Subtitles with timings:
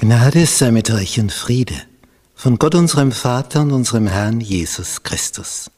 [0.00, 1.74] Gnade sei mit euch und Friede
[2.36, 5.72] von Gott unserem Vater und unserem Herrn Jesus Christus.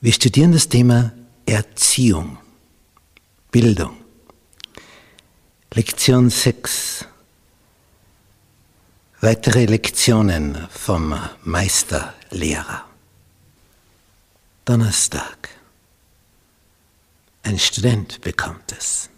[0.00, 1.12] Wir studieren das Thema
[1.46, 2.38] Erziehung,
[3.50, 3.96] Bildung.
[5.74, 7.06] Lektion 6.
[9.20, 11.12] Weitere Lektionen vom
[11.42, 12.84] Meisterlehrer.
[14.64, 15.48] Donnerstag.
[17.42, 19.10] Ein Student bekommt es.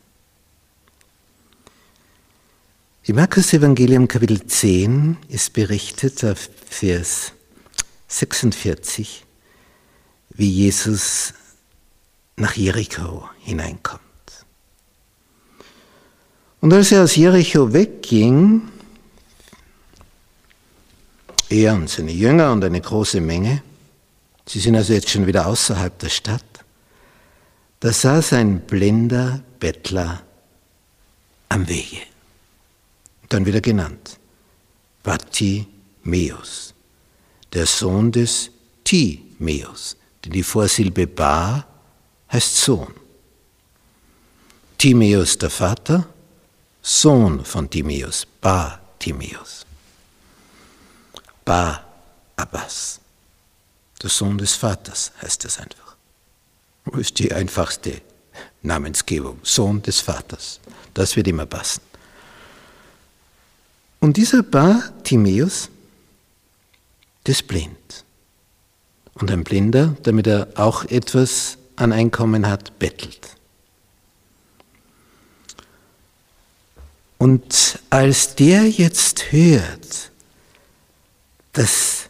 [3.11, 7.33] Im Markus Evangelium Kapitel 10 ist berichtet auf Vers
[8.07, 9.25] 46,
[10.29, 11.35] wie Jesus
[12.37, 14.01] nach Jericho hineinkommt.
[16.61, 18.69] Und als er aus Jericho wegging,
[21.49, 23.65] er und seine Jünger und eine große Menge,
[24.47, 26.65] sie sind also jetzt schon wieder außerhalb der Stadt,
[27.81, 30.23] da saß ein blinder Bettler
[31.49, 32.10] am Wege
[33.31, 34.19] dann wieder genannt.
[35.03, 36.75] Bartimeus,
[37.53, 38.51] der Sohn des
[38.85, 41.67] Timeus, denn die Vorsilbe Bar
[42.31, 42.95] heißt Sohn.
[44.77, 46.07] Timeus der Vater,
[46.83, 49.67] Sohn von Timeus, Bartimeus.
[51.45, 51.85] Bar
[52.37, 53.01] Abbas,
[54.03, 55.97] der Sohn des Vaters heißt es einfach.
[56.87, 58.01] Das ist die einfachste
[58.63, 60.61] Namensgebung, Sohn des Vaters.
[60.95, 61.90] Das wird immer passen.
[64.01, 65.69] Und dieser Bartimäus,
[67.27, 68.05] der ist blind.
[69.15, 73.37] Und ein Blinder, damit er auch etwas an Einkommen hat, bettelt.
[77.19, 80.11] Und als der jetzt hört,
[81.53, 82.09] dass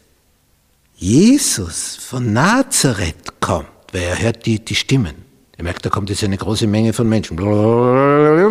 [0.94, 5.16] Jesus von Nazareth kommt, weil er hört die, die Stimmen,
[5.56, 7.36] er merkt, da kommt jetzt eine große Menge von Menschen,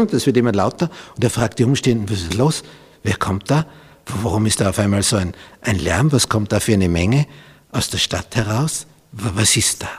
[0.08, 2.64] das wird immer lauter, und er fragt die Umstehenden, was ist los?
[3.04, 3.66] Wer kommt da?
[4.06, 6.12] Warum ist da auf einmal so ein, ein Lärm?
[6.12, 7.28] Was kommt da für eine Menge
[7.72, 8.88] aus der Stadt heraus?
[9.12, 9.90] Was ist da?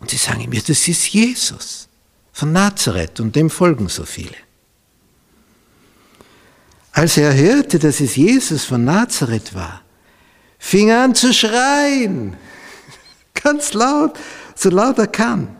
[0.00, 1.88] Und sie sagen mir, das ist Jesus
[2.32, 4.34] von Nazareth und dem folgen so viele.
[6.92, 9.82] Als er hörte, dass es Jesus von Nazareth war,
[10.58, 12.36] fing er an zu schreien,
[13.34, 14.18] ganz laut,
[14.54, 15.56] so laut er kann.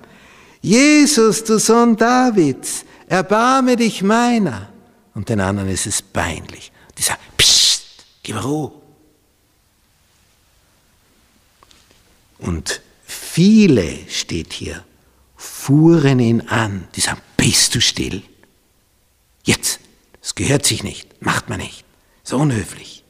[0.60, 4.74] Jesus, du Sohn Davids, erbarme dich meiner
[5.15, 6.73] und den anderen ist es peinlich.
[6.99, 8.73] Die sagen, psst, gib Ruhe.
[12.39, 14.85] Und viele, steht hier,
[15.37, 16.89] fuhren ihn an.
[16.95, 18.23] Die sagen, bist du still?
[19.45, 19.81] Jetzt,
[20.21, 21.85] das gehört sich nicht, macht man nicht.
[22.23, 23.05] So unhöflich.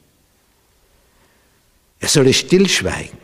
[2.01, 3.19] Er solle stillschweigen.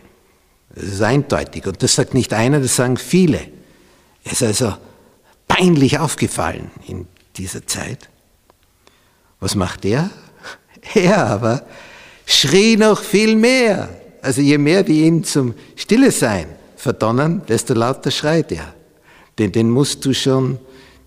[0.74, 1.66] Das ist eindeutig.
[1.66, 3.50] Und das sagt nicht einer, das sagen viele.
[4.24, 4.76] Er ist also
[5.48, 8.08] peinlich aufgefallen in dieser Zeit.
[9.40, 10.10] Was macht er?
[10.94, 11.66] Er aber
[12.26, 13.88] schrie noch viel mehr.
[14.22, 16.46] Also je mehr die ihn zum Stille sein
[16.76, 18.74] verdonnern, desto lauter schreit er.
[19.38, 20.58] Denn den musst du schon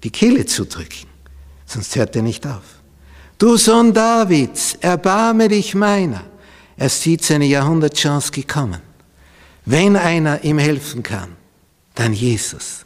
[0.04, 1.08] die Kehle zudrücken,
[1.66, 2.64] sonst hört er nicht auf.
[3.38, 6.24] Du Sohn Davids, erbarme dich meiner.
[6.78, 8.82] Er sieht seine Jahrhundertchance gekommen.
[9.66, 11.36] Wenn einer ihm helfen kann,
[11.96, 12.86] dann Jesus.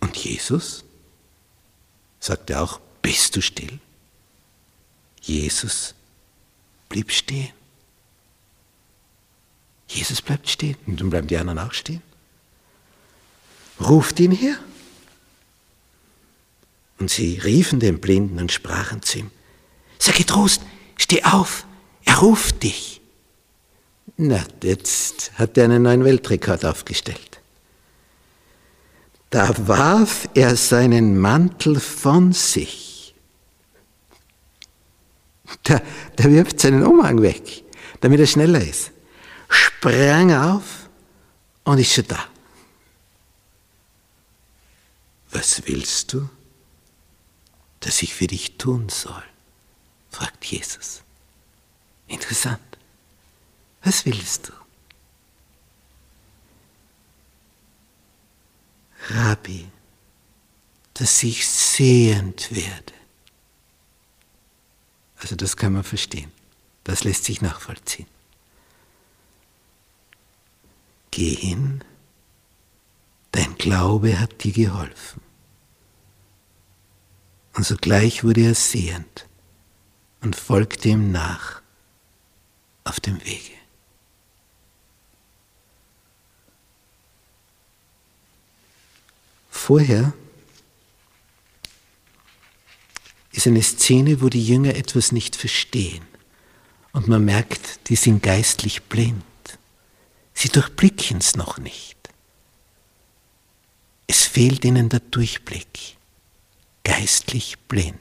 [0.00, 0.85] Und Jesus
[2.20, 3.78] sagt er auch, bist du still?
[5.20, 5.94] Jesus
[6.88, 7.52] blieb stehen.
[9.88, 10.76] Jesus bleibt stehen.
[10.86, 12.02] Und dann bleiben die anderen auch stehen.
[13.80, 14.56] Ruft ihn her.
[16.98, 19.30] Und sie riefen den Blinden und sprachen zu ihm,
[19.98, 20.62] sei getrost,
[20.96, 21.66] steh auf,
[22.04, 23.00] er ruft dich.
[24.16, 27.35] Na, jetzt hat er einen neuen Weltrekord aufgestellt.
[29.36, 33.14] Da warf er seinen Mantel von sich.
[35.68, 35.82] Der,
[36.16, 37.62] der wirft seinen Umhang weg,
[38.00, 38.92] damit er schneller ist.
[39.50, 40.88] Sprang auf
[41.64, 42.24] und ist schon da.
[45.32, 46.30] Was willst du,
[47.80, 49.22] dass ich für dich tun soll?
[50.08, 51.02] fragt Jesus.
[52.08, 52.78] Interessant.
[53.82, 54.65] Was willst du?
[59.10, 59.68] Rabbi,
[60.94, 62.92] dass ich sehend werde.
[65.18, 66.32] Also das kann man verstehen.
[66.84, 68.06] Das lässt sich nachvollziehen.
[71.10, 71.82] Geh hin,
[73.32, 75.20] dein Glaube hat dir geholfen.
[77.54, 79.26] Und sogleich wurde er sehend
[80.20, 81.62] und folgte ihm nach
[82.84, 83.45] auf dem Wege.
[89.66, 90.12] Vorher
[93.32, 96.04] ist eine Szene, wo die Jünger etwas nicht verstehen.
[96.92, 99.24] Und man merkt, die sind geistlich blind.
[100.34, 101.98] Sie durchblicken es noch nicht.
[104.06, 105.96] Es fehlt ihnen der Durchblick.
[106.84, 107.98] Geistlich blind.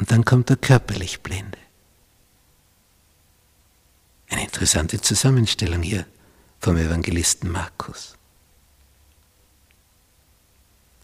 [0.00, 1.58] Und dann kommt der körperlich Blinde.
[4.30, 6.06] Eine interessante Zusammenstellung hier
[6.58, 8.16] vom Evangelisten Markus.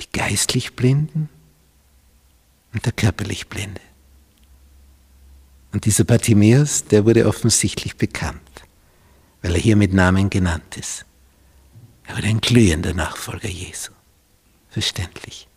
[0.01, 1.29] Die geistlich Blinden
[2.73, 3.81] und der körperlich Blinde.
[5.73, 8.41] Und dieser Bartimäus, der wurde offensichtlich bekannt,
[9.43, 11.05] weil er hier mit Namen genannt ist.
[12.05, 13.93] Er wurde ein glühender Nachfolger Jesu.
[14.69, 15.50] Verständlich.